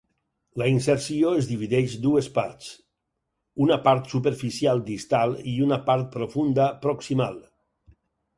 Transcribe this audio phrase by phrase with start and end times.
[0.59, 2.69] La inserció es divideix dues parts:
[3.67, 7.39] una part superficial distal i una part profunda proximal.